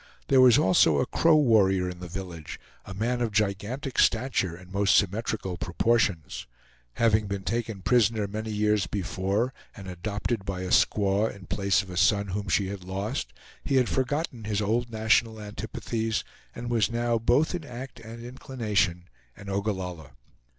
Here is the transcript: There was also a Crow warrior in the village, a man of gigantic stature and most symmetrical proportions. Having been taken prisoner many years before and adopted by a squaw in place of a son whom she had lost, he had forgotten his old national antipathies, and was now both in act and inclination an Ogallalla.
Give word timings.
There 0.29 0.41
was 0.41 0.57
also 0.57 0.97
a 0.97 1.05
Crow 1.05 1.35
warrior 1.35 1.87
in 1.87 1.99
the 1.99 2.07
village, 2.07 2.59
a 2.85 2.93
man 2.95 3.21
of 3.21 3.31
gigantic 3.31 3.99
stature 3.99 4.55
and 4.55 4.71
most 4.73 4.95
symmetrical 4.95 5.57
proportions. 5.57 6.47
Having 6.93 7.27
been 7.27 7.43
taken 7.43 7.83
prisoner 7.83 8.25
many 8.27 8.49
years 8.49 8.87
before 8.87 9.53
and 9.75 9.87
adopted 9.87 10.43
by 10.43 10.61
a 10.61 10.69
squaw 10.71 11.29
in 11.29 11.45
place 11.45 11.83
of 11.83 11.91
a 11.91 11.97
son 11.97 12.29
whom 12.29 12.49
she 12.49 12.69
had 12.69 12.83
lost, 12.83 13.31
he 13.63 13.75
had 13.75 13.87
forgotten 13.89 14.45
his 14.45 14.59
old 14.59 14.89
national 14.91 15.39
antipathies, 15.39 16.23
and 16.55 16.71
was 16.71 16.89
now 16.89 17.19
both 17.19 17.53
in 17.53 17.63
act 17.63 17.99
and 17.99 18.25
inclination 18.25 19.03
an 19.37 19.49
Ogallalla. 19.49 20.13